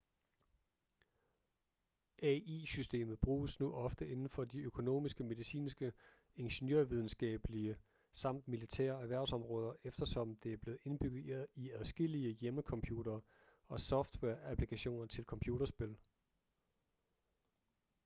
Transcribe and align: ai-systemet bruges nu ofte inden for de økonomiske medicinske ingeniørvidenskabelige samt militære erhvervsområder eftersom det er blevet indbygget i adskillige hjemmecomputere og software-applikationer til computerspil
ai-systemet 2.21 3.19
bruges 3.19 3.59
nu 3.59 3.73
ofte 3.73 4.07
inden 4.09 4.29
for 4.29 4.45
de 4.45 4.59
økonomiske 4.59 5.23
medicinske 5.23 5.93
ingeniørvidenskabelige 6.35 7.77
samt 8.13 8.47
militære 8.47 9.01
erhvervsområder 9.01 9.73
eftersom 9.83 10.35
det 10.35 10.53
er 10.53 10.57
blevet 10.57 10.79
indbygget 10.83 11.47
i 11.55 11.71
adskillige 11.71 12.31
hjemmecomputere 12.33 13.21
og 13.67 13.79
software-applikationer 13.79 15.05
til 15.07 15.23
computerspil 15.23 15.95